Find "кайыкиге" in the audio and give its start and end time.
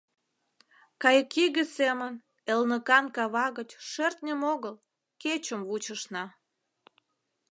1.01-1.63